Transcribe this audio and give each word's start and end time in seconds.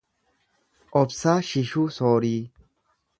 Obsaa 1.01 1.37
Shishuu 1.49 1.85
Soorii 1.99 2.39